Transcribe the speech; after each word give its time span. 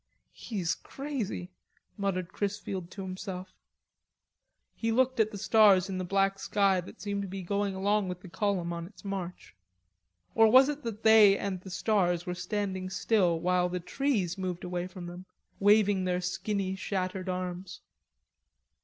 "He's 0.33 0.73
crazy," 0.73 1.51
muttered 1.95 2.29
Chrisfield 2.33 2.89
to 2.89 3.03
himself. 3.03 3.53
He 4.73 4.91
looked 4.91 5.19
at 5.19 5.29
the 5.29 5.37
stars 5.37 5.89
in 5.89 5.99
the 5.99 6.03
black 6.03 6.39
sky 6.39 6.81
that 6.81 6.99
seemed 6.99 7.21
to 7.21 7.27
be 7.27 7.43
going 7.43 7.75
along 7.75 8.09
with 8.09 8.21
the 8.21 8.27
column 8.27 8.73
on 8.73 8.87
its 8.87 9.05
march. 9.05 9.53
Or 10.33 10.47
was 10.51 10.69
it 10.69 10.81
that 10.81 11.03
they 11.03 11.37
and 11.37 11.61
the 11.61 11.69
stars 11.69 12.25
were 12.25 12.33
standing 12.33 12.89
still 12.89 13.39
while 13.39 13.69
the 13.69 13.79
trees 13.79 14.39
moved 14.39 14.63
away 14.63 14.87
from 14.87 15.05
them, 15.05 15.27
waving 15.59 16.05
their 16.05 16.19
skinny 16.19 16.75
shattered 16.75 17.29
arms? 17.29 17.81